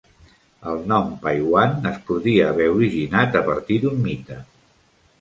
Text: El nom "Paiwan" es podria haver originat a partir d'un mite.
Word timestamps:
El 0.71 0.79
nom 0.91 1.11
"Paiwan" 1.25 1.77
es 1.91 2.01
podria 2.09 2.49
haver 2.55 2.69
originat 2.81 3.41
a 3.41 3.47
partir 3.53 3.81
d'un 3.87 4.05
mite. 4.11 4.45